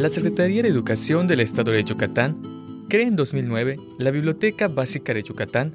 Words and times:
La 0.00 0.08
Secretaría 0.08 0.62
de 0.62 0.68
Educación 0.70 1.26
del 1.26 1.40
Estado 1.40 1.72
de 1.72 1.84
Yucatán 1.84 2.86
crea 2.88 3.06
en 3.06 3.16
2009 3.16 3.76
la 3.98 4.10
Biblioteca 4.10 4.66
Básica 4.66 5.12
de 5.12 5.22
Yucatán 5.22 5.74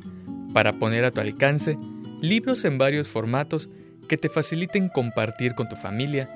para 0.52 0.74
poner 0.74 1.06
a 1.06 1.12
tu 1.12 1.22
alcance 1.22 1.78
libros 2.22 2.66
en 2.66 2.80
varios 2.80 3.08
formatos 3.08 3.70
que 4.10 4.18
te 4.18 4.30
faciliten 4.30 4.90
compartir 4.90 5.54
con 5.54 5.70
tu 5.70 5.76
familia 5.76 6.28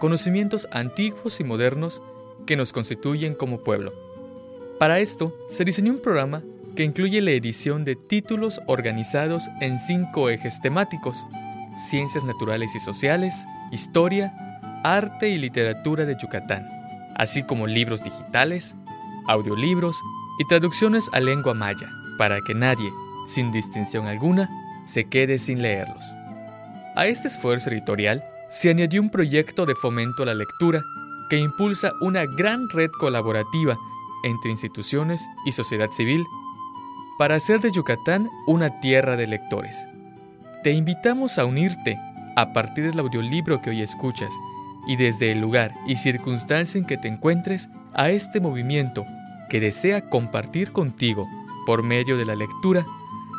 conocimientos 0.00 0.66
antiguos 0.72 1.38
y 1.38 1.44
modernos 1.44 2.00
que 2.46 2.56
nos 2.56 2.72
constituyen 2.72 3.34
como 3.34 3.62
pueblo. 3.62 3.92
Para 4.78 5.00
esto, 5.00 5.36
se 5.46 5.66
diseñó 5.66 5.92
un 5.92 6.00
programa 6.00 6.42
que 6.74 6.84
incluye 6.84 7.20
la 7.20 7.32
edición 7.32 7.84
de 7.84 7.94
títulos 7.94 8.58
organizados 8.66 9.50
en 9.60 9.78
cinco 9.78 10.30
ejes 10.30 10.62
temáticos, 10.62 11.26
ciencias 11.90 12.24
naturales 12.24 12.74
y 12.74 12.80
sociales, 12.80 13.44
historia, 13.70 14.32
arte 14.82 15.28
y 15.28 15.36
literatura 15.36 16.06
de 16.06 16.16
Yucatán, 16.18 16.73
así 17.16 17.42
como 17.42 17.66
libros 17.66 18.02
digitales, 18.02 18.74
audiolibros 19.26 20.00
y 20.38 20.44
traducciones 20.46 21.08
a 21.12 21.20
lengua 21.20 21.54
maya, 21.54 21.88
para 22.18 22.40
que 22.42 22.54
nadie, 22.54 22.92
sin 23.26 23.50
distinción 23.50 24.06
alguna, 24.06 24.48
se 24.84 25.04
quede 25.04 25.38
sin 25.38 25.62
leerlos. 25.62 26.04
A 26.96 27.06
este 27.06 27.28
esfuerzo 27.28 27.70
editorial 27.70 28.22
se 28.50 28.70
añadió 28.70 29.00
un 29.00 29.10
proyecto 29.10 29.66
de 29.66 29.74
fomento 29.74 30.22
a 30.22 30.26
la 30.26 30.34
lectura 30.34 30.82
que 31.28 31.38
impulsa 31.38 31.92
una 32.00 32.24
gran 32.26 32.68
red 32.68 32.90
colaborativa 33.00 33.76
entre 34.24 34.50
instituciones 34.50 35.22
y 35.44 35.52
sociedad 35.52 35.90
civil 35.90 36.24
para 37.18 37.36
hacer 37.36 37.60
de 37.60 37.72
Yucatán 37.72 38.28
una 38.46 38.80
tierra 38.80 39.16
de 39.16 39.26
lectores. 39.26 39.86
Te 40.62 40.72
invitamos 40.72 41.38
a 41.38 41.44
unirte 41.44 41.98
a 42.36 42.52
partir 42.52 42.86
del 42.86 42.98
audiolibro 42.98 43.60
que 43.60 43.70
hoy 43.70 43.82
escuchas 43.82 44.34
y 44.86 44.96
desde 44.96 45.32
el 45.32 45.40
lugar 45.40 45.74
y 45.86 45.96
circunstancia 45.96 46.78
en 46.78 46.86
que 46.86 46.96
te 46.96 47.08
encuentres 47.08 47.68
a 47.94 48.10
este 48.10 48.40
movimiento 48.40 49.06
que 49.48 49.60
desea 49.60 50.08
compartir 50.08 50.72
contigo, 50.72 51.28
por 51.66 51.82
medio 51.82 52.16
de 52.16 52.26
la 52.26 52.34
lectura, 52.34 52.84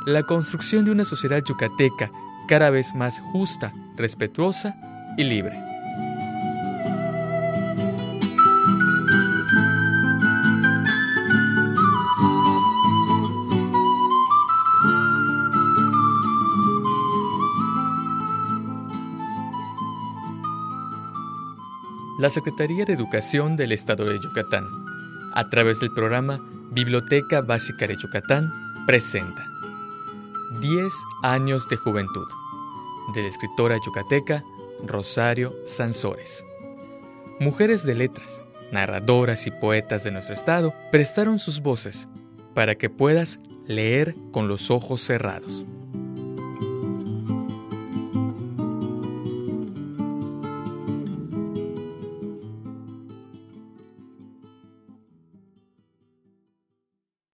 la 0.05 0.23
construcción 0.23 0.85
de 0.85 0.91
una 0.91 1.05
sociedad 1.05 1.43
yucateca 1.43 2.11
cada 2.47 2.69
vez 2.69 2.93
más 2.95 3.19
justa, 3.31 3.73
respetuosa 3.95 4.75
y 5.17 5.23
libre. 5.23 5.74
La 22.17 22.29
Secretaría 22.29 22.85
de 22.85 22.93
Educación 22.93 23.57
del 23.57 23.73
Estado 23.73 24.05
de 24.05 24.19
Yucatán, 24.19 24.65
a 25.33 25.49
través 25.49 25.81
del 25.81 25.91
programa 25.91 26.39
Biblioteca 26.71 27.41
Básica 27.41 27.87
de 27.87 27.97
Yucatán, 27.97 28.53
presenta 28.85 29.45
10 30.61 30.93
años 31.23 31.67
de 31.67 31.75
juventud, 31.75 32.27
de 33.13 33.21
la 33.21 33.27
escritora 33.27 33.77
yucateca 33.85 34.45
Rosario 34.85 35.53
Sansores. 35.65 36.45
Mujeres 37.41 37.85
de 37.85 37.95
letras, 37.95 38.41
narradoras 38.71 39.45
y 39.45 39.51
poetas 39.51 40.05
de 40.05 40.11
nuestro 40.11 40.35
estado 40.35 40.73
prestaron 40.93 41.37
sus 41.37 41.59
voces 41.59 42.07
para 42.53 42.75
que 42.75 42.89
puedas 42.89 43.41
leer 43.67 44.15
con 44.31 44.47
los 44.47 44.71
ojos 44.71 45.01
cerrados. 45.01 45.65